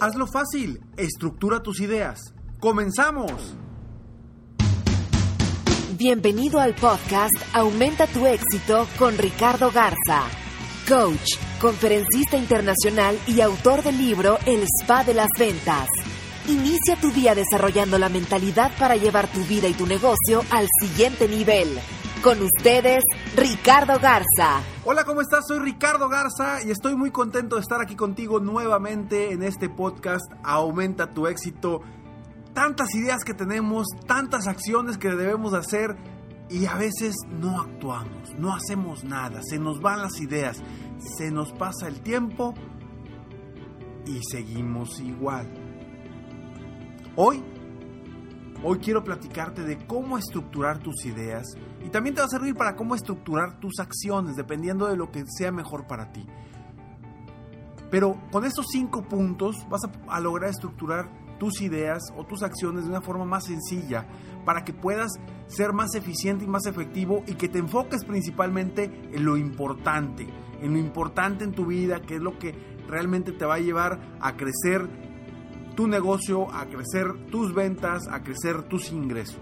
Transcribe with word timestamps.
Hazlo 0.00 0.28
fácil, 0.28 0.80
estructura 0.96 1.60
tus 1.60 1.80
ideas. 1.80 2.20
¡Comenzamos! 2.60 3.32
Bienvenido 5.96 6.60
al 6.60 6.76
podcast 6.76 7.34
Aumenta 7.52 8.06
tu 8.06 8.24
éxito 8.24 8.86
con 8.96 9.18
Ricardo 9.18 9.72
Garza, 9.72 10.22
coach, 10.88 11.34
conferencista 11.60 12.36
internacional 12.36 13.18
y 13.26 13.40
autor 13.40 13.82
del 13.82 13.98
libro 13.98 14.38
El 14.46 14.64
Spa 14.80 15.02
de 15.02 15.14
las 15.14 15.30
Ventas. 15.36 15.88
Inicia 16.46 16.94
tu 17.00 17.10
día 17.10 17.34
desarrollando 17.34 17.98
la 17.98 18.08
mentalidad 18.08 18.70
para 18.78 18.94
llevar 18.94 19.26
tu 19.32 19.40
vida 19.46 19.66
y 19.66 19.74
tu 19.74 19.86
negocio 19.86 20.44
al 20.50 20.68
siguiente 20.80 21.26
nivel. 21.26 21.76
Con 22.22 22.42
ustedes, 22.42 23.04
Ricardo 23.36 23.98
Garza. 24.00 24.60
Hola, 24.84 25.04
¿cómo 25.04 25.20
estás? 25.20 25.44
Soy 25.46 25.60
Ricardo 25.60 26.08
Garza 26.08 26.64
y 26.64 26.70
estoy 26.70 26.96
muy 26.96 27.12
contento 27.12 27.54
de 27.56 27.62
estar 27.62 27.80
aquí 27.80 27.94
contigo 27.94 28.40
nuevamente 28.40 29.30
en 29.30 29.44
este 29.44 29.68
podcast 29.68 30.24
Aumenta 30.42 31.12
tu 31.12 31.28
éxito. 31.28 31.80
Tantas 32.54 32.92
ideas 32.96 33.22
que 33.24 33.34
tenemos, 33.34 33.86
tantas 34.06 34.48
acciones 34.48 34.98
que 34.98 35.10
debemos 35.10 35.54
hacer 35.54 35.96
y 36.50 36.66
a 36.66 36.74
veces 36.74 37.14
no 37.28 37.60
actuamos, 37.60 38.34
no 38.36 38.52
hacemos 38.52 39.04
nada, 39.04 39.40
se 39.48 39.58
nos 39.58 39.80
van 39.80 40.02
las 40.02 40.20
ideas, 40.20 40.60
se 41.16 41.30
nos 41.30 41.52
pasa 41.52 41.86
el 41.86 42.00
tiempo 42.00 42.52
y 44.06 44.20
seguimos 44.24 44.98
igual. 44.98 45.48
Hoy, 47.14 47.44
hoy 48.64 48.78
quiero 48.78 49.04
platicarte 49.04 49.62
de 49.62 49.86
cómo 49.86 50.18
estructurar 50.18 50.78
tus 50.78 51.04
ideas 51.04 51.46
y 51.88 51.90
también 51.90 52.14
te 52.14 52.20
va 52.20 52.26
a 52.26 52.30
servir 52.30 52.54
para 52.54 52.76
cómo 52.76 52.94
estructurar 52.94 53.58
tus 53.60 53.80
acciones, 53.80 54.36
dependiendo 54.36 54.88
de 54.88 54.96
lo 54.98 55.10
que 55.10 55.24
sea 55.26 55.50
mejor 55.50 55.86
para 55.86 56.12
ti. 56.12 56.26
Pero 57.90 58.20
con 58.30 58.44
estos 58.44 58.66
cinco 58.70 59.08
puntos 59.08 59.66
vas 59.70 59.80
a, 59.84 60.14
a 60.14 60.20
lograr 60.20 60.50
estructurar 60.50 61.08
tus 61.38 61.62
ideas 61.62 62.02
o 62.14 62.26
tus 62.26 62.42
acciones 62.42 62.84
de 62.84 62.90
una 62.90 63.00
forma 63.00 63.24
más 63.24 63.46
sencilla 63.46 64.06
para 64.44 64.64
que 64.64 64.74
puedas 64.74 65.12
ser 65.46 65.72
más 65.72 65.94
eficiente 65.94 66.44
y 66.44 66.46
más 66.46 66.66
efectivo 66.66 67.22
y 67.26 67.36
que 67.36 67.48
te 67.48 67.58
enfoques 67.58 68.04
principalmente 68.04 68.84
en 69.10 69.24
lo 69.24 69.38
importante, 69.38 70.28
en 70.60 70.74
lo 70.74 70.78
importante 70.78 71.44
en 71.44 71.52
tu 71.52 71.64
vida, 71.64 72.02
que 72.02 72.16
es 72.16 72.20
lo 72.20 72.38
que 72.38 72.52
realmente 72.86 73.32
te 73.32 73.46
va 73.46 73.54
a 73.54 73.60
llevar 73.60 73.98
a 74.20 74.36
crecer 74.36 74.86
tu 75.74 75.88
negocio, 75.88 76.52
a 76.52 76.66
crecer 76.66 77.30
tus 77.30 77.54
ventas, 77.54 78.08
a 78.10 78.22
crecer 78.22 78.64
tus 78.64 78.92
ingresos. 78.92 79.40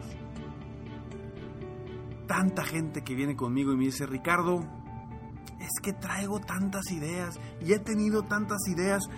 Tanta 2.27 2.65
gente 2.65 3.03
que 3.03 3.15
viene 3.15 3.37
conmigo 3.37 3.73
y 3.73 3.77
me 3.77 3.85
dice, 3.85 4.07
Ricardo, 4.07 4.61
es 5.61 5.81
que 5.83 5.93
traigo 5.93 6.41
tantas 6.41 6.91
ideas 6.91 7.39
y 7.61 7.73
he 7.73 7.79
tenido 7.79 8.23
tantas 8.25 8.67
ideas 8.69 9.09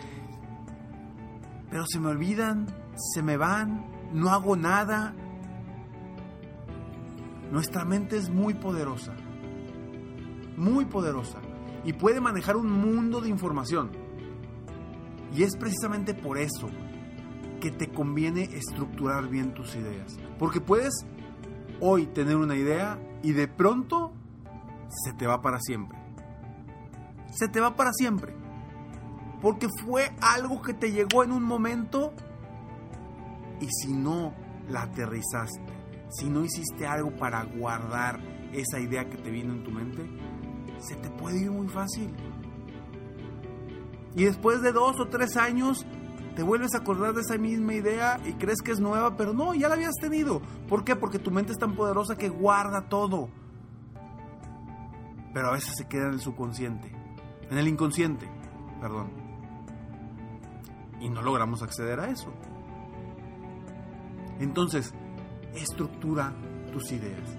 pero 1.70 1.84
se 1.86 2.00
me 2.00 2.08
olvidan, 2.08 2.66
se 2.96 3.22
me 3.22 3.36
van, 3.36 3.84
no 4.12 4.30
hago 4.30 4.56
nada. 4.56 5.14
Nuestra 7.52 7.84
mente 7.84 8.16
es 8.16 8.30
muy 8.30 8.54
poderosa, 8.54 9.14
muy 10.56 10.86
poderosa, 10.86 11.40
y 11.84 11.92
puede 11.92 12.20
manejar 12.20 12.56
un 12.56 12.70
mundo 12.70 13.20
de 13.20 13.28
información. 13.28 13.90
Y 15.34 15.42
es 15.42 15.56
precisamente 15.56 16.14
por 16.14 16.38
eso 16.38 16.68
que 17.60 17.70
te 17.70 17.88
conviene 17.88 18.44
estructurar 18.44 19.28
bien 19.28 19.52
tus 19.52 19.74
ideas. 19.76 20.16
Porque 20.38 20.60
puedes 20.60 20.94
hoy 21.80 22.06
tener 22.06 22.36
una 22.36 22.56
idea 22.56 22.98
y 23.22 23.32
de 23.32 23.48
pronto 23.48 24.12
se 24.88 25.12
te 25.12 25.26
va 25.26 25.40
para 25.40 25.60
siempre. 25.60 25.98
Se 27.30 27.48
te 27.48 27.60
va 27.60 27.76
para 27.76 27.92
siempre 27.92 28.34
porque 29.40 29.68
fue 29.84 30.10
algo 30.20 30.62
que 30.62 30.74
te 30.74 30.90
llegó 30.90 31.24
en 31.24 31.32
un 31.32 31.42
momento 31.42 32.12
y 33.60 33.68
si 33.70 33.92
no 33.92 34.34
la 34.68 34.82
aterrizaste, 34.82 35.72
si 36.10 36.28
no 36.28 36.44
hiciste 36.44 36.86
algo 36.86 37.14
para 37.16 37.44
guardar 37.44 38.20
esa 38.52 38.80
idea 38.80 39.08
que 39.08 39.16
te 39.16 39.30
vino 39.30 39.52
en 39.52 39.64
tu 39.64 39.70
mente, 39.70 40.04
se 40.78 40.96
te 40.96 41.10
puede 41.10 41.42
ir 41.42 41.50
muy 41.50 41.68
fácil. 41.68 42.14
Y 44.14 44.24
después 44.24 44.62
de 44.62 44.72
dos 44.72 44.98
o 45.00 45.08
tres 45.08 45.36
años, 45.36 45.86
te 46.38 46.44
vuelves 46.44 46.72
a 46.76 46.78
acordar 46.78 47.14
de 47.14 47.22
esa 47.22 47.36
misma 47.36 47.74
idea 47.74 48.20
y 48.24 48.34
crees 48.34 48.62
que 48.62 48.70
es 48.70 48.78
nueva, 48.78 49.16
pero 49.16 49.32
no, 49.32 49.54
ya 49.54 49.66
la 49.66 49.74
habías 49.74 49.96
tenido. 50.00 50.40
¿Por 50.68 50.84
qué? 50.84 50.94
Porque 50.94 51.18
tu 51.18 51.32
mente 51.32 51.50
es 51.50 51.58
tan 51.58 51.74
poderosa 51.74 52.14
que 52.14 52.28
guarda 52.28 52.88
todo. 52.88 53.28
Pero 55.34 55.48
a 55.48 55.52
veces 55.54 55.74
se 55.76 55.88
queda 55.88 56.06
en 56.06 56.12
el 56.12 56.20
subconsciente, 56.20 56.94
en 57.50 57.58
el 57.58 57.66
inconsciente, 57.66 58.30
perdón 58.80 59.28
y 61.00 61.08
no 61.08 61.22
logramos 61.22 61.60
acceder 61.60 62.00
a 62.00 62.08
eso. 62.08 62.32
Entonces, 64.38 64.94
estructura 65.54 66.32
tus 66.72 66.92
ideas. 66.92 67.36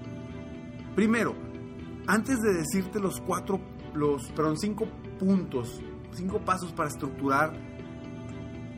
Primero, 0.94 1.36
antes 2.06 2.40
de 2.40 2.54
decirte 2.54 3.00
los 3.00 3.22
cuatro, 3.22 3.62
los, 3.94 4.30
perdón, 4.32 4.58
cinco 4.58 4.88
puntos, 5.18 5.82
cinco 6.12 6.40
pasos 6.40 6.74
para 6.74 6.90
estructurar 6.90 7.69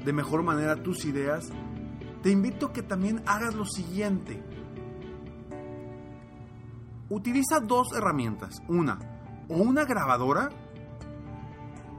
de 0.04 0.14
mejor 0.14 0.44
manera 0.44 0.82
tus 0.82 1.06
ideas, 1.06 1.50
te 2.22 2.30
invito 2.30 2.68
a 2.68 2.74
que 2.74 2.84
también 2.84 3.22
hagas 3.26 3.56
lo 3.56 3.66
siguiente. 3.66 4.44
Utiliza 7.10 7.60
dos 7.60 7.94
herramientas. 7.96 8.62
Una, 8.68 9.00
o 9.50 9.58
una 9.58 9.86
grabadora 9.86 10.50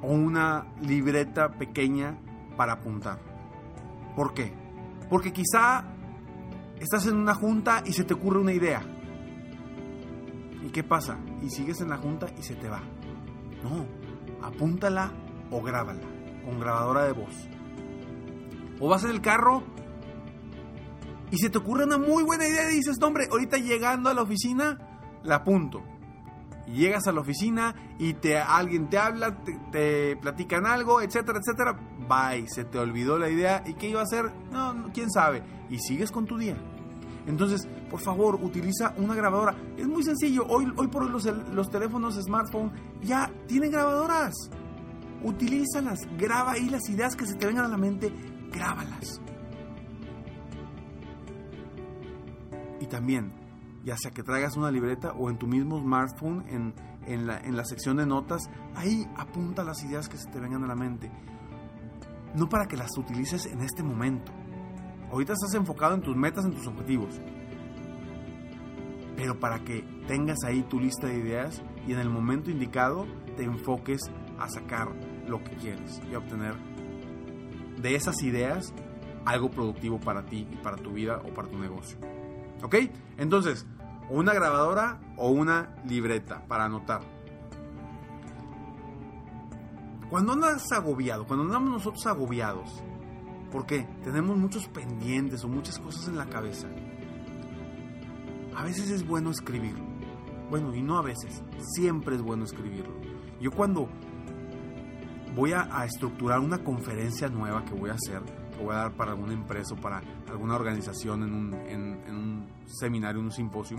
o 0.00 0.12
una 0.12 0.66
libreta 0.80 1.50
pequeña 1.52 2.18
para 2.56 2.74
apuntar. 2.74 3.18
¿Por 4.16 4.34
qué? 4.34 4.52
Porque 5.08 5.32
quizá 5.32 5.84
estás 6.80 7.06
en 7.06 7.16
una 7.16 7.34
junta 7.34 7.82
y 7.84 7.92
se 7.92 8.04
te 8.04 8.14
ocurre 8.14 8.40
una 8.40 8.52
idea. 8.52 8.82
¿Y 10.64 10.70
qué 10.70 10.82
pasa? 10.82 11.18
Y 11.42 11.50
sigues 11.50 11.80
en 11.80 11.90
la 11.90 11.98
junta 11.98 12.26
y 12.38 12.42
se 12.42 12.54
te 12.54 12.68
va. 12.68 12.82
No, 13.62 13.86
apúntala 14.42 15.12
o 15.50 15.62
grábala 15.62 16.00
con 16.44 16.58
grabadora 16.58 17.04
de 17.04 17.12
voz. 17.12 17.48
O 18.84 18.88
vas 18.88 19.04
en 19.04 19.10
el 19.10 19.20
carro 19.20 19.62
y 21.30 21.38
se 21.38 21.48
te 21.48 21.58
ocurre 21.58 21.84
una 21.84 21.98
muy 21.98 22.24
buena 22.24 22.48
idea 22.48 22.68
y 22.72 22.74
dices, 22.74 23.00
hombre, 23.00 23.28
ahorita 23.30 23.56
llegando 23.58 24.10
a 24.10 24.14
la 24.14 24.22
oficina, 24.22 24.76
la 25.22 25.36
apunto. 25.36 25.84
Y 26.66 26.72
llegas 26.72 27.06
a 27.06 27.12
la 27.12 27.20
oficina 27.20 27.76
y 28.00 28.14
te, 28.14 28.38
alguien 28.38 28.90
te 28.90 28.98
habla, 28.98 29.38
te, 29.70 30.16
platican 30.16 30.66
algo, 30.66 31.00
etcétera, 31.00 31.38
etcétera 31.38 31.78
bye, 32.08 32.48
se 32.48 32.64
te 32.64 32.76
olvidó 32.76 33.18
la 33.18 33.30
idea 33.30 33.62
y 33.64 33.74
qué 33.74 33.88
iba 33.88 34.00
a 34.00 34.02
hacer, 34.02 34.32
no, 34.50 34.90
quién 34.92 35.12
sabe, 35.12 35.44
y 35.70 35.78
sigues 35.78 36.10
con 36.10 36.26
tu 36.26 36.36
día. 36.36 36.56
Entonces, 37.28 37.68
por 37.88 38.00
favor, 38.00 38.34
utiliza 38.42 38.94
una 38.96 39.14
grabadora. 39.14 39.54
Es 39.76 39.86
muy 39.86 40.02
sencillo, 40.02 40.44
hoy, 40.48 40.66
hoy 40.76 40.88
por 40.88 41.04
hoy 41.04 41.10
los, 41.10 41.24
los 41.24 41.70
teléfonos 41.70 42.16
smartphone 42.20 42.72
ya 43.00 43.30
tienen 43.46 43.70
grabadoras. 43.70 44.34
Utilízalas, 45.22 46.00
graba 46.18 46.52
ahí 46.52 46.68
las 46.68 46.88
ideas 46.88 47.14
que 47.14 47.26
se 47.26 47.36
te 47.36 47.46
vengan 47.46 47.66
a 47.66 47.68
la 47.68 47.76
mente, 47.76 48.12
grábalas. 48.52 49.20
Y 52.80 52.86
también, 52.86 53.32
ya 53.84 53.96
sea 53.96 54.10
que 54.10 54.22
traigas 54.22 54.56
una 54.56 54.70
libreta 54.70 55.12
o 55.12 55.30
en 55.30 55.38
tu 55.38 55.46
mismo 55.46 55.80
smartphone, 55.80 56.44
en, 56.48 56.74
en, 57.06 57.26
la, 57.26 57.38
en 57.38 57.56
la 57.56 57.64
sección 57.64 57.96
de 57.96 58.06
notas, 58.06 58.50
ahí 58.74 59.06
apunta 59.16 59.64
las 59.64 59.82
ideas 59.84 60.08
que 60.08 60.16
se 60.16 60.28
te 60.30 60.40
vengan 60.40 60.64
a 60.64 60.66
la 60.66 60.74
mente 60.74 61.10
no 62.34 62.48
para 62.48 62.66
que 62.66 62.76
las 62.76 62.96
utilices 62.96 63.46
en 63.46 63.60
este 63.60 63.82
momento. 63.82 64.32
Ahorita 65.10 65.34
estás 65.34 65.54
enfocado 65.54 65.94
en 65.94 66.02
tus 66.02 66.16
metas, 66.16 66.44
en 66.44 66.52
tus 66.52 66.66
objetivos. 66.66 67.20
Pero 69.16 69.38
para 69.38 69.62
que 69.62 69.82
tengas 70.06 70.38
ahí 70.46 70.62
tu 70.62 70.80
lista 70.80 71.06
de 71.06 71.18
ideas 71.18 71.62
y 71.86 71.92
en 71.92 71.98
el 71.98 72.08
momento 72.08 72.50
indicado 72.50 73.06
te 73.36 73.44
enfoques 73.44 74.00
a 74.38 74.48
sacar 74.48 74.88
lo 75.28 75.42
que 75.44 75.54
quieres 75.56 76.00
y 76.10 76.14
a 76.14 76.18
obtener 76.18 76.54
de 77.82 77.94
esas 77.96 78.22
ideas 78.22 78.72
algo 79.24 79.50
productivo 79.50 80.00
para 80.00 80.24
ti 80.24 80.46
y 80.50 80.56
para 80.56 80.76
tu 80.76 80.92
vida 80.92 81.20
o 81.24 81.34
para 81.34 81.48
tu 81.48 81.58
negocio. 81.58 81.98
¿Ok? 82.62 82.76
Entonces, 83.18 83.66
una 84.08 84.32
grabadora 84.32 85.00
o 85.16 85.30
una 85.30 85.74
libreta 85.86 86.44
para 86.46 86.64
anotar. 86.64 87.02
Cuando 90.10 90.32
andas 90.32 90.70
agobiado, 90.72 91.26
cuando 91.26 91.44
andamos 91.44 91.70
nosotros 91.70 92.06
agobiados, 92.06 92.82
porque 93.50 93.86
tenemos 94.04 94.36
muchos 94.36 94.68
pendientes 94.68 95.44
o 95.44 95.48
muchas 95.48 95.78
cosas 95.78 96.08
en 96.08 96.16
la 96.16 96.26
cabeza, 96.26 96.68
a 98.54 98.64
veces 98.64 98.90
es 98.90 99.06
bueno 99.06 99.30
escribirlo. 99.30 99.84
Bueno, 100.50 100.74
y 100.74 100.82
no 100.82 100.98
a 100.98 101.02
veces, 101.02 101.42
siempre 101.74 102.16
es 102.16 102.22
bueno 102.22 102.44
escribirlo. 102.44 102.92
Yo 103.40 103.50
cuando 103.50 103.88
voy 105.34 105.52
a, 105.52 105.84
estructurar 105.84 106.40
una 106.40 106.58
conferencia 106.58 107.28
nueva 107.28 107.64
que 107.64 107.74
voy 107.74 107.90
a 107.90 107.94
hacer, 107.94 108.22
que 108.56 108.62
voy 108.62 108.74
a 108.74 108.78
dar 108.78 108.92
para 108.92 109.12
alguna 109.12 109.32
empresa 109.32 109.74
o 109.74 109.76
para 109.76 110.02
alguna 110.28 110.56
organización 110.56 111.22
en 111.22 111.32
un, 111.32 111.54
en 111.54 112.16
un 112.16 112.46
seminario, 112.66 113.20
en 113.20 113.26
un 113.26 113.32
simposio, 113.32 113.78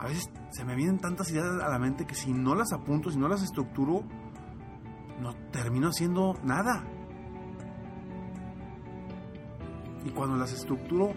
a 0.00 0.06
veces 0.06 0.30
se 0.50 0.64
me 0.64 0.74
vienen 0.74 0.98
tantas 0.98 1.30
ideas 1.30 1.62
a 1.62 1.68
la 1.68 1.78
mente 1.78 2.06
que 2.06 2.14
si 2.14 2.32
no 2.32 2.54
las 2.54 2.72
apunto, 2.72 3.10
si 3.10 3.18
no 3.18 3.28
las 3.28 3.42
estructuro, 3.42 4.02
no 5.20 5.34
termino 5.50 5.88
haciendo 5.88 6.34
nada. 6.42 6.82
Y 10.06 10.10
cuando 10.10 10.36
las 10.36 10.54
estructuro, 10.54 11.12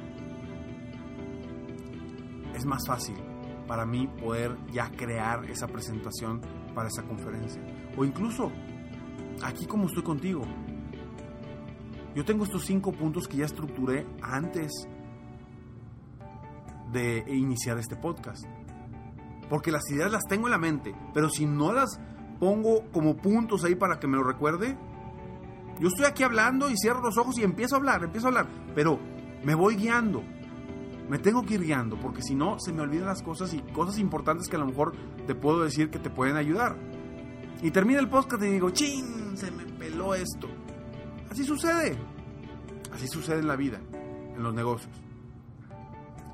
es 2.53 2.65
más 2.65 2.85
fácil 2.85 3.32
para 3.73 3.87
mí 3.87 4.05
poder 4.05 4.55
ya 4.71 4.91
crear 4.91 5.49
esa 5.49 5.65
presentación 5.65 6.41
para 6.75 6.89
esa 6.89 7.01
conferencia. 7.01 7.59
O 7.97 8.05
incluso, 8.05 8.51
aquí 9.41 9.65
como 9.65 9.87
estoy 9.87 10.03
contigo, 10.03 10.43
yo 12.13 12.23
tengo 12.23 12.43
estos 12.43 12.65
cinco 12.65 12.91
puntos 12.91 13.27
que 13.27 13.37
ya 13.37 13.45
estructuré 13.45 14.05
antes 14.21 14.87
de 16.91 17.25
iniciar 17.27 17.79
este 17.79 17.95
podcast. 17.95 18.45
Porque 19.49 19.71
las 19.71 19.89
ideas 19.89 20.11
las 20.11 20.25
tengo 20.25 20.45
en 20.45 20.51
la 20.51 20.59
mente, 20.59 20.93
pero 21.11 21.27
si 21.29 21.47
no 21.47 21.73
las 21.73 21.99
pongo 22.39 22.91
como 22.91 23.17
puntos 23.17 23.63
ahí 23.63 23.73
para 23.73 23.99
que 23.99 24.05
me 24.05 24.17
lo 24.17 24.23
recuerde, 24.23 24.77
yo 25.79 25.87
estoy 25.87 26.05
aquí 26.05 26.21
hablando 26.21 26.69
y 26.69 26.77
cierro 26.77 27.01
los 27.01 27.17
ojos 27.17 27.39
y 27.39 27.43
empiezo 27.43 27.73
a 27.73 27.79
hablar, 27.79 28.03
empiezo 28.03 28.27
a 28.27 28.29
hablar, 28.29 28.47
pero 28.75 28.99
me 29.43 29.55
voy 29.55 29.77
guiando. 29.77 30.23
Me 31.09 31.19
tengo 31.19 31.43
que 31.43 31.55
ir 31.55 31.63
guiando, 31.63 31.99
porque 31.99 32.21
si 32.21 32.33
no, 32.33 32.57
se 32.59 32.71
me 32.71 32.81
olvidan 32.81 33.07
las 33.07 33.21
cosas 33.21 33.53
y 33.53 33.59
cosas 33.59 33.99
importantes 33.99 34.47
que 34.47 34.55
a 34.55 34.59
lo 34.59 34.65
mejor 34.65 34.93
te 35.27 35.35
puedo 35.35 35.63
decir 35.63 35.89
que 35.89 35.99
te 35.99 36.09
pueden 36.09 36.37
ayudar. 36.37 36.77
Y 37.61 37.71
termina 37.71 37.99
el 37.99 38.09
podcast 38.09 38.41
y 38.43 38.47
digo, 38.47 38.69
¡chin! 38.69 39.37
Se 39.37 39.51
me 39.51 39.65
peló 39.65 40.13
esto. 40.15 40.47
Así 41.29 41.43
sucede. 41.43 41.97
Así 42.93 43.07
sucede 43.07 43.39
en 43.39 43.47
la 43.47 43.55
vida, 43.55 43.79
en 44.35 44.43
los 44.43 44.53
negocios. 44.53 44.93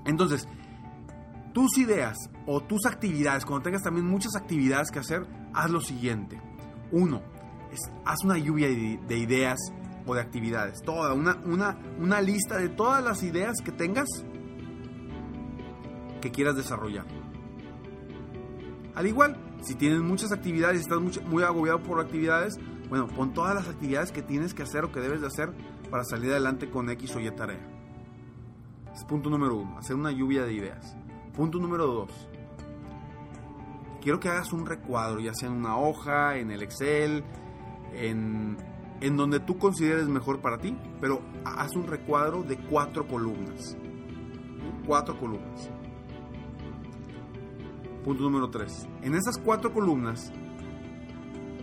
Entonces, 0.05 0.47
tus 1.53 1.77
ideas 1.77 2.17
o 2.45 2.61
tus 2.61 2.85
actividades, 2.85 3.45
cuando 3.45 3.63
tengas 3.63 3.83
también 3.83 4.05
muchas 4.05 4.35
actividades 4.35 4.91
que 4.91 4.99
hacer, 4.99 5.25
haz 5.53 5.69
lo 5.69 5.81
siguiente. 5.81 6.41
Uno, 6.91 7.21
haz 8.05 8.23
una 8.23 8.37
lluvia 8.37 8.67
de, 8.67 9.17
ideas 9.17 9.59
o 10.05 10.15
de 10.15 10.21
actividades. 10.21 10.81
Toda, 10.81 11.13
una, 11.13 11.37
una, 11.45 11.77
una 11.99 12.21
lista 12.21 12.57
de 12.57 12.69
todas 12.69 13.03
las 13.03 13.23
ideas 13.23 13.57
que 13.63 13.71
tengas 13.71 14.07
que 16.21 16.31
quieras 16.31 16.55
desarrollar. 16.55 17.05
Al 18.95 19.07
igual, 19.07 19.37
si 19.61 19.75
tienes 19.75 20.01
muchas 20.01 20.31
actividades 20.31 20.77
y 20.77 20.81
estás 20.81 20.99
muy, 21.23 21.43
agobiado 21.43 21.81
por 21.81 21.99
actividades, 21.99 22.59
bueno, 22.89 23.07
pon 23.07 23.33
todas 23.33 23.55
las 23.55 23.67
actividades 23.67 24.11
que 24.11 24.21
tienes 24.21 24.53
que 24.53 24.63
hacer 24.63 24.83
o 24.83 24.91
que 24.91 24.99
debes 24.99 25.21
de 25.21 25.27
hacer 25.27 25.53
para 25.89 26.03
salir 26.03 26.31
adelante 26.31 26.69
con 26.69 26.89
X 26.89 27.15
o 27.15 27.19
Y 27.19 27.31
tarea. 27.31 27.59
Es 28.93 29.05
punto 29.05 29.29
número 29.29 29.55
uno, 29.55 29.77
hacer 29.77 29.95
una 29.95 30.11
lluvia 30.11 30.43
de 30.43 30.53
ideas. 30.53 30.97
Punto 31.33 31.59
número 31.59 31.85
dos, 31.85 32.29
quiero 34.01 34.19
que 34.19 34.29
hagas 34.29 34.51
un 34.51 34.65
recuadro, 34.65 35.19
ya 35.19 35.33
sea 35.33 35.49
en 35.49 35.55
una 35.55 35.77
hoja, 35.77 36.37
en 36.37 36.51
el 36.51 36.61
Excel, 36.63 37.23
en 37.93 38.57
donde 39.17 39.39
tú 39.39 39.57
consideres 39.57 40.07
mejor 40.07 40.41
para 40.41 40.57
ti, 40.57 40.75
pero 40.99 41.21
haz 41.45 41.75
un 41.75 41.87
recuadro 41.87 42.43
de 42.43 42.57
cuatro 42.57 43.07
columnas. 43.07 43.77
Cuatro 44.85 45.17
columnas. 45.17 45.69
Punto 48.03 48.23
número 48.23 48.49
tres. 48.49 48.87
En 49.01 49.13
esas 49.13 49.37
cuatro 49.37 49.73
columnas, 49.73 50.31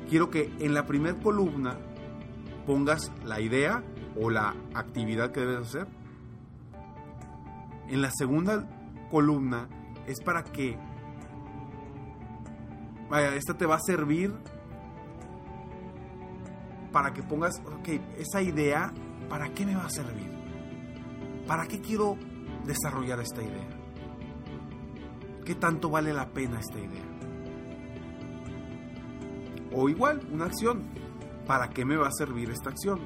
quiero 0.08 0.30
que 0.30 0.52
en 0.60 0.74
la 0.74 0.86
primera 0.86 1.18
columna 1.18 1.78
pongas 2.66 3.12
la 3.24 3.40
idea 3.40 3.82
o 4.20 4.30
la 4.30 4.54
actividad 4.74 5.32
que 5.32 5.40
debes 5.40 5.68
hacer. 5.68 5.86
En 7.88 8.02
la 8.02 8.10
segunda 8.10 8.68
columna 9.10 9.68
es 10.06 10.20
para 10.20 10.42
que, 10.44 10.78
vaya, 13.08 13.34
esta 13.34 13.54
te 13.54 13.66
va 13.66 13.76
a 13.76 13.80
servir 13.80 14.34
para 16.92 17.12
que 17.12 17.22
pongas, 17.22 17.60
ok, 17.66 17.88
esa 18.18 18.42
idea, 18.42 18.92
¿para 19.28 19.50
qué 19.50 19.66
me 19.66 19.76
va 19.76 19.84
a 19.84 19.90
servir? 19.90 20.30
¿Para 21.46 21.66
qué 21.66 21.80
quiero 21.80 22.16
desarrollar 22.64 23.20
esta 23.20 23.42
idea? 23.42 23.85
¿Qué 25.46 25.54
tanto 25.54 25.88
vale 25.88 26.12
la 26.12 26.28
pena 26.28 26.58
esta 26.58 26.78
idea? 26.78 27.04
O 29.72 29.88
igual, 29.88 30.20
una 30.32 30.46
acción. 30.46 30.88
¿Para 31.46 31.70
qué 31.70 31.84
me 31.84 31.96
va 31.96 32.08
a 32.08 32.12
servir 32.12 32.50
esta 32.50 32.70
acción? 32.70 32.98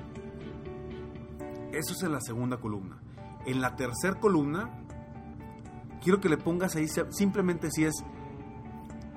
Eso 1.71 1.93
es 1.93 2.03
en 2.03 2.13
la 2.13 2.21
segunda 2.23 2.57
columna. 2.57 2.99
En 3.45 3.61
la 3.61 3.77
tercera 3.77 4.19
columna 4.19 4.71
quiero 6.03 6.19
que 6.21 6.31
le 6.31 6.39
pongas 6.39 6.77
ahí 6.77 6.87
simplemente 7.11 7.71
si 7.71 7.85
es, 7.85 7.95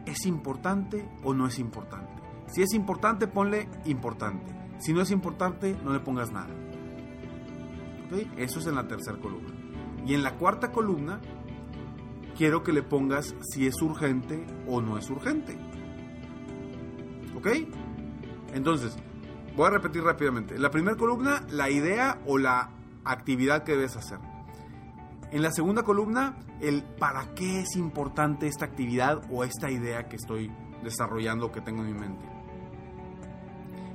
es 0.06 0.25
importante 0.25 1.10
o 1.24 1.34
no 1.34 1.48
es 1.48 1.60
importante. 1.60 2.22
Si 2.48 2.62
es 2.62 2.74
importante, 2.74 3.28
ponle 3.28 3.70
importante. 3.86 4.54
Si 4.80 4.92
no 4.92 5.02
es 5.02 5.12
importante, 5.12 5.78
no 5.81 5.94
le 5.94 6.02
pongas 6.02 6.34
nada. 6.34 6.54
Eso 8.36 8.60
es 8.60 8.68
en 8.68 8.75
la 8.75 8.86
tercera 8.86 9.18
columna. 9.18 9.53
Y 10.06 10.13
en 10.13 10.24
la 10.24 10.36
cuarta 10.36 10.74
columna, 10.74 11.22
quiero 12.38 12.63
que 12.63 12.74
le 12.74 12.84
pongas 12.84 13.36
si 13.42 13.68
es 13.68 13.82
urgente 13.82 14.46
o 14.68 14.82
no 14.82 14.98
es 14.98 15.10
urgente. 15.10 15.58
¿Ok? 17.36 17.48
Entonces, 18.54 18.96
voy 19.56 19.68
a 19.68 19.72
repetir 19.72 20.04
rápidamente. 20.04 20.56
En 20.56 20.62
la 20.62 20.72
primera 20.72 20.98
columna, 20.98 21.46
la 21.50 21.70
idea 21.70 22.22
o 22.25 22.38
la 22.38 22.72
actividad 23.04 23.63
que 23.63 23.74
debes 23.74 23.96
hacer. 23.96 24.20
En 25.32 25.42
la 25.42 25.52
segunda 25.52 25.84
columna, 25.84 26.38
el 26.62 26.84
para 26.84 27.34
qué 27.34 27.62
es 27.62 27.75
importante 27.75 28.48
esta 28.48 28.66
actividad 28.66 29.22
o 29.32 29.44
esta 29.44 29.72
idea 29.72 30.08
que 30.08 30.16
estoy 30.16 30.52
desarrollando, 30.84 31.52
que 31.52 31.62
tengo 31.62 31.82
en 31.82 31.94
mi 31.94 32.00
mente. 32.00 32.25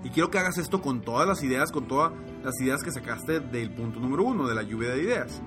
Y 0.03 0.11
quiero 0.11 0.31
que 0.31 0.39
hagas 0.39 0.59
esto 0.59 0.81
con 0.81 1.01
todas 1.01 1.27
las 1.27 1.43
ideas, 1.43 1.71
con 1.71 1.87
todas 1.87 2.13
las 2.43 2.61
ideas 2.61 2.83
que 2.83 2.91
sacaste 2.91 3.41
del 3.41 3.73
punto 3.73 4.01
número 4.01 4.25
uno, 4.25 4.47
de 4.49 4.55
la 4.55 4.63
lluvia 4.63 4.91
de 4.91 5.03
ideas. 5.03 5.43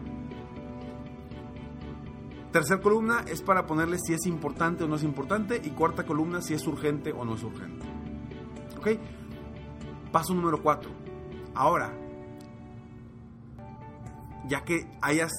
Tercer 2.52 2.82
columna 2.82 3.24
es 3.28 3.42
para 3.42 3.66
ponerle 3.66 3.98
si 3.98 4.14
es 4.14 4.26
importante 4.26 4.84
o 4.84 4.88
no 4.88 4.96
es 4.96 5.04
importante. 5.04 5.62
Y 5.64 5.70
cuarta 5.70 6.06
columna 6.06 6.42
si 6.42 6.54
es 6.54 6.68
urgente 6.68 7.14
o 7.14 7.24
no 7.24 7.36
es 7.36 7.44
urgente. 7.44 7.86
¿Ok? 8.78 8.90
Paso 10.12 10.34
número 10.34 10.62
cuatro. 10.62 10.92
Ahora, 11.56 11.94
ya 14.48 14.64
que 14.66 14.90
hayas 15.02 15.32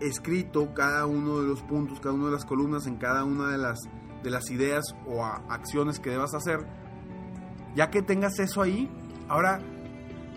escrito 0.00 0.74
cada 0.74 1.06
uno 1.06 1.40
de 1.40 1.48
los 1.48 1.62
puntos, 1.62 2.00
cada 2.00 2.14
una 2.14 2.26
de 2.26 2.32
las 2.32 2.44
columnas 2.44 2.86
en 2.86 2.96
cada 2.96 3.24
una 3.24 3.48
de 3.48 3.58
las, 3.58 3.78
de 4.22 4.30
las 4.30 4.50
ideas 4.50 4.84
o 5.06 5.24
acciones 5.24 5.98
que 5.98 6.10
debas 6.10 6.34
hacer. 6.34 6.66
Ya 7.74 7.88
que 7.88 8.02
tengas 8.02 8.38
eso 8.38 8.60
ahí, 8.60 8.90
ahora 9.28 9.60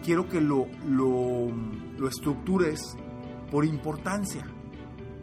quiero 0.05 0.29
que 0.29 0.39
lo, 0.39 0.67
lo 0.87 2.07
estructures 2.07 2.95
por 3.51 3.65
importancia. 3.65 4.45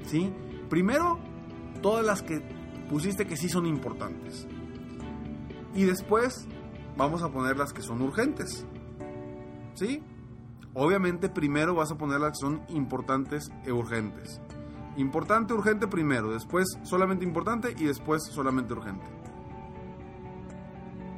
¿Sí? 0.07 0.33
Primero, 0.69 1.19
todas 1.83 2.05
las 2.05 2.23
que 2.23 2.41
pusiste 2.89 3.27
que 3.27 3.37
sí 3.37 3.49
son 3.49 3.67
importantes. 3.67 4.47
Y 5.75 5.85
después 5.85 6.47
vamos 6.97 7.23
a 7.23 7.31
poner 7.31 7.57
las 7.57 7.73
que 7.73 7.83
son 7.83 8.03
urgentes. 8.03 8.67
¿Sí? 9.75 10.03
Obviamente 10.75 11.29
primero 11.29 11.75
vas 11.75 11.91
a 11.91 11.97
poner 11.97 12.21
las 12.21 12.33
que 12.33 12.47
son 12.47 12.63
importantes 12.69 13.51
e 13.65 13.73
urgentes. 13.73 14.41
Importante, 14.97 15.55
urgente 15.55 15.87
primero, 15.87 16.33
después 16.33 16.67
solamente 16.83 17.25
importante 17.25 17.75
y 17.79 17.85
después 17.85 18.23
solamente 18.25 18.75
urgente. 18.75 19.07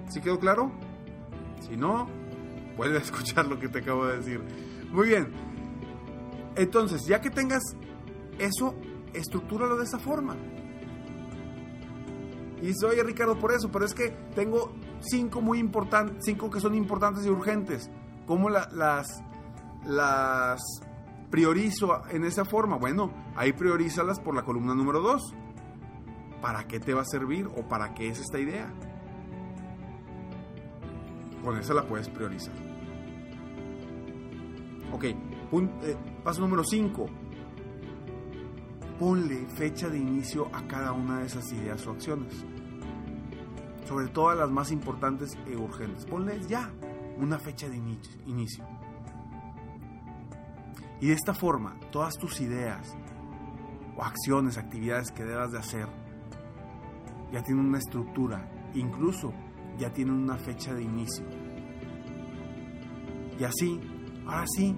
¿Sí 0.09 0.21
quedó 0.21 0.39
claro? 0.39 0.71
Si 1.67 1.77
no, 1.77 2.07
Vuelve 2.77 2.99
a 2.99 3.01
escuchar 3.01 3.47
lo 3.47 3.59
que 3.59 3.69
te 3.69 3.81
acabo 3.81 4.07
de 4.07 4.19
decir. 4.19 4.41
Muy 4.91 5.09
bien. 5.09 5.29
Entonces, 6.57 7.07
ya 7.07 7.21
que 7.21 7.31
tengas 7.31 7.63
eso, 8.39 8.75
estructúralo 9.13 9.77
de 9.77 9.85
esa 9.85 9.99
forma. 9.99 10.37
Y 12.63 12.73
soy 12.75 13.01
Ricardo 13.03 13.39
por 13.39 13.53
eso, 13.53 13.71
pero 13.73 13.85
es 13.85 13.95
que 13.95 14.11
tengo 14.35 14.73
cinco 15.01 15.41
muy 15.41 15.59
importantes, 15.59 16.19
cinco 16.25 16.49
que 16.49 16.61
son 16.61 16.75
importantes 16.75 17.27
y 17.27 17.29
urgentes. 17.29 17.91
¿Cómo 18.27 18.49
las, 18.49 18.73
las 19.85 20.61
priorizo 21.29 22.03
en 22.11 22.25
esa 22.25 22.45
forma? 22.45 22.77
Bueno, 22.77 23.13
ahí 23.35 23.53
priorízalas 23.53 24.21
por 24.21 24.37
la 24.37 24.45
columna 24.45 24.75
número 24.75 25.01
dos. 25.01 25.35
¿Para 26.41 26.67
qué 26.67 26.79
te 26.79 26.95
va 26.95 27.03
a 27.03 27.05
servir 27.05 27.47
o 27.47 27.69
para 27.69 27.95
qué 27.95 28.09
es 28.09 28.21
esta 28.21 28.39
idea? 28.39 28.73
Con 31.43 31.57
esa 31.57 31.75
la 31.75 31.87
puedes 31.87 32.09
priorizar. 32.09 32.55
Ok, 34.93 35.05
eh, 35.05 35.17
paso 36.23 36.41
número 36.43 36.63
5. 36.63 37.07
Ponle 39.03 39.49
fecha 39.49 39.89
de 39.89 39.99
inicio 39.99 40.49
a 40.55 40.63
cada 40.69 40.93
una 40.93 41.19
de 41.19 41.27
esas 41.27 41.53
ideas 41.53 41.85
o 41.89 41.91
acciones. 41.91 42.47
Sobre 43.85 44.07
todo 44.07 44.29
a 44.29 44.37
las 44.37 44.49
más 44.49 44.71
importantes 44.71 45.37
e 45.45 45.57
urgentes. 45.57 46.07
Ponle 46.07 46.41
ya 46.47 46.71
una 47.19 47.37
fecha 47.41 47.69
de 47.69 47.79
inicio. 48.27 48.65
Y 51.01 51.09
de 51.09 51.15
esta 51.15 51.35
forma, 51.35 51.75
todas 51.91 52.15
tus 52.15 52.41
ideas 52.43 52.97
o 53.97 54.05
acciones, 54.05 54.57
actividades 54.57 55.11
que 55.11 55.25
debas 55.25 55.51
de 55.51 55.59
hacer, 55.59 55.89
ya 57.33 57.43
tienen 57.43 57.65
una 57.67 57.79
estructura. 57.79 58.49
Incluso 58.73 59.33
ya 59.79 59.93
tienen 59.93 60.15
una 60.15 60.37
fecha 60.37 60.75
de 60.75 60.85
inicio. 60.85 61.25
Y 63.37 63.43
así, 63.43 63.81
ahora 64.29 64.47
sí, 64.47 64.77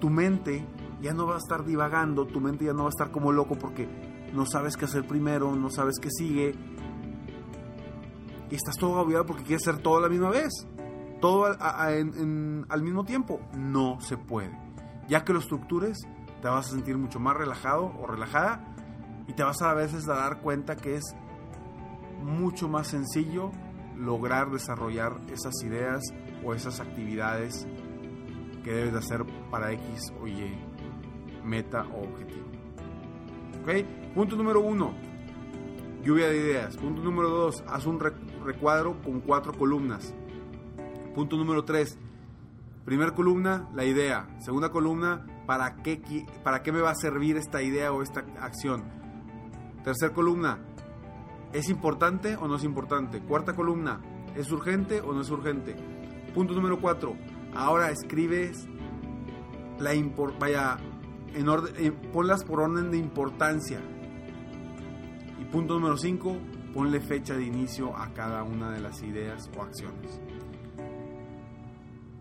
tu 0.00 0.10
mente 0.10 0.66
ya 1.00 1.12
no 1.12 1.26
va 1.26 1.34
a 1.34 1.38
estar 1.38 1.64
divagando, 1.64 2.26
tu 2.26 2.40
mente 2.40 2.64
ya 2.64 2.72
no 2.72 2.84
va 2.84 2.88
a 2.88 2.90
estar 2.90 3.10
como 3.10 3.32
loco 3.32 3.56
porque 3.56 3.88
no 4.32 4.46
sabes 4.46 4.76
qué 4.76 4.84
hacer 4.84 5.06
primero, 5.06 5.54
no 5.54 5.70
sabes 5.70 5.96
qué 6.00 6.10
sigue. 6.10 6.54
Y 8.50 8.54
estás 8.54 8.76
todo 8.76 8.98
agobiado 8.98 9.26
porque 9.26 9.44
quieres 9.44 9.66
hacer 9.66 9.82
todo 9.82 9.98
a 9.98 10.00
la 10.00 10.08
misma 10.08 10.30
vez. 10.30 10.52
Todo 11.20 11.46
al 11.60 12.82
mismo 12.82 13.04
tiempo. 13.04 13.40
No 13.56 14.00
se 14.00 14.16
puede. 14.16 14.56
Ya 15.08 15.24
que 15.24 15.32
lo 15.32 15.38
estructures, 15.38 15.98
te 16.40 16.48
vas 16.48 16.68
a 16.68 16.70
sentir 16.70 16.96
mucho 16.96 17.20
más 17.20 17.36
relajado 17.36 17.92
o 17.98 18.06
relajada 18.06 18.74
y 19.26 19.32
te 19.32 19.42
vas 19.42 19.60
a, 19.62 19.70
a 19.70 19.74
veces 19.74 20.08
a 20.08 20.14
dar 20.14 20.40
cuenta 20.40 20.76
que 20.76 20.96
es 20.96 21.04
mucho 22.22 22.68
más 22.68 22.88
sencillo 22.88 23.50
lograr 23.96 24.50
desarrollar 24.50 25.20
esas 25.32 25.54
ideas 25.64 26.02
o 26.44 26.54
esas 26.54 26.80
actividades 26.80 27.66
que 28.62 28.72
debes 28.72 28.92
de 28.92 28.98
hacer 28.98 29.26
para 29.50 29.72
X 29.72 30.12
o 30.20 30.26
Y 30.26 30.67
meta 31.44 31.86
o 31.92 32.04
objetivo. 32.04 32.46
¿Ok? 33.62 34.14
Punto 34.14 34.36
número 34.36 34.60
uno, 34.60 34.92
lluvia 36.02 36.28
de 36.28 36.38
ideas. 36.38 36.76
Punto 36.76 37.02
número 37.02 37.28
dos, 37.28 37.62
haz 37.66 37.86
un 37.86 38.00
recuadro 38.44 39.00
con 39.02 39.20
cuatro 39.20 39.52
columnas. 39.52 40.14
Punto 41.14 41.36
número 41.36 41.64
tres, 41.64 41.98
primera 42.84 43.14
columna, 43.14 43.68
la 43.74 43.84
idea. 43.84 44.28
Segunda 44.40 44.70
columna, 44.70 45.26
¿para 45.46 45.76
qué, 45.82 46.26
¿para 46.42 46.62
qué 46.62 46.72
me 46.72 46.80
va 46.80 46.90
a 46.90 46.94
servir 46.94 47.36
esta 47.36 47.62
idea 47.62 47.92
o 47.92 48.02
esta 48.02 48.24
acción? 48.40 48.84
Tercera 49.84 50.12
columna, 50.12 50.58
¿Es 51.52 51.70
importante 51.70 52.36
o 52.36 52.46
no 52.46 52.56
es 52.56 52.64
importante? 52.64 53.20
Cuarta 53.20 53.54
columna, 53.54 54.00
¿es 54.36 54.50
urgente 54.52 55.00
o 55.00 55.14
no 55.14 55.22
es 55.22 55.30
urgente? 55.30 55.76
Punto 56.34 56.52
número 56.52 56.78
cuatro, 56.78 57.16
ahora 57.54 57.90
escribes 57.90 58.68
la 59.78 59.92
vaya 60.38 60.76
en 61.34 61.48
orden, 61.48 61.74
eh, 61.76 61.92
ponlas 62.12 62.44
por 62.44 62.60
orden 62.60 62.90
de 62.90 62.98
importancia. 62.98 63.80
Y 65.40 65.44
punto 65.46 65.74
número 65.74 65.96
cinco, 65.96 66.36
ponle 66.74 67.00
fecha 67.00 67.34
de 67.34 67.44
inicio 67.44 67.96
a 67.96 68.12
cada 68.12 68.42
una 68.42 68.70
de 68.70 68.80
las 68.80 69.02
ideas 69.02 69.50
o 69.56 69.62
acciones. 69.62 70.20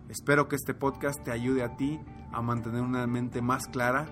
Espero 0.10 0.48
que 0.48 0.56
este 0.56 0.74
podcast 0.74 1.22
te 1.24 1.32
ayude 1.32 1.64
a 1.64 1.76
ti 1.76 2.00
a 2.32 2.42
mantener 2.42 2.82
una 2.82 3.06
mente 3.08 3.42
más 3.42 3.68
clara 3.68 4.08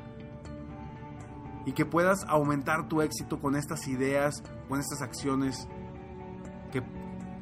y 1.66 1.72
que 1.72 1.86
puedas 1.86 2.26
aumentar 2.28 2.88
tu 2.88 3.02
éxito 3.02 3.40
con 3.40 3.56
estas 3.56 3.88
ideas, 3.88 4.44
con 4.68 4.80
estas 4.80 5.02
acciones, 5.02 5.68
que, 6.72 6.84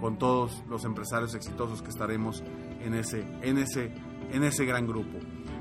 Con 0.00 0.18
todos 0.18 0.64
los 0.68 0.84
empresarios 0.84 1.34
exitosos 1.34 1.82
que 1.82 1.88
estaremos 1.88 2.44
en 2.80 2.94
ese, 2.94 3.26
en 3.42 3.58
ese, 3.58 3.92
en 4.32 4.44
ese 4.44 4.64
gran 4.64 4.86
grupo. 4.86 5.18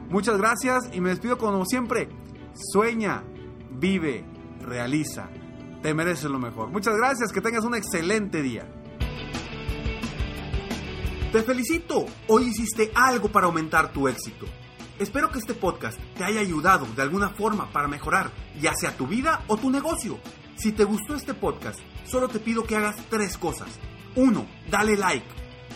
Muchas 0.10 0.38
gracias 0.38 0.84
y 0.93 1.01
me 1.01 1.10
despido 1.10 1.38
como 1.38 1.65
siempre. 1.65 2.10
Sueña, 2.53 3.24
vive, 3.72 4.24
realiza. 4.62 5.29
Te 5.81 5.93
mereces 5.93 6.29
lo 6.29 6.39
mejor. 6.39 6.69
Muchas 6.69 6.95
gracias, 6.95 7.31
que 7.31 7.41
tengas 7.41 7.63
un 7.63 7.75
excelente 7.75 8.41
día. 8.41 8.67
Te 11.31 11.43
felicito, 11.43 12.05
hoy 12.27 12.45
hiciste 12.45 12.91
algo 12.95 13.29
para 13.29 13.48
aumentar 13.48 13.91
tu 13.91 14.07
éxito. 14.07 14.45
Espero 14.98 15.29
que 15.29 15.39
este 15.39 15.53
podcast 15.53 16.00
te 16.17 16.24
haya 16.24 16.39
ayudado 16.39 16.86
de 16.95 17.01
alguna 17.01 17.29
forma 17.29 17.69
para 17.72 17.89
mejorar 17.89 18.31
ya 18.62 18.74
sea 18.74 18.95
tu 18.95 19.05
vida 19.05 19.43
o 19.48 19.57
tu 19.57 19.69
negocio. 19.69 20.17
Si 20.55 20.72
te 20.72 20.86
gustó 20.86 21.15
este 21.15 21.34
podcast, 21.34 21.79
solo 22.05 22.29
te 22.29 22.39
pido 22.39 22.63
que 22.63 22.77
hagas 22.77 22.95
tres 23.10 23.38
cosas. 23.38 23.67
1. 24.15 24.45
Dale 24.72 24.95
like. 24.95 25.45